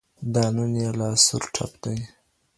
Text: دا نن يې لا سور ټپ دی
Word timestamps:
دا 0.33 0.45
نن 0.55 0.73
يې 0.81 0.89
لا 0.99 1.09
سور 1.25 1.43
ټپ 1.53 1.71
دی 1.83 1.97